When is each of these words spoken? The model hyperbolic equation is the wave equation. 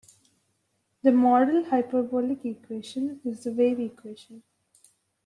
The 1.03 1.11
model 1.11 1.65
hyperbolic 1.65 2.43
equation 2.43 3.21
is 3.23 3.43
the 3.43 3.51
wave 3.51 3.79
equation. 3.79 4.41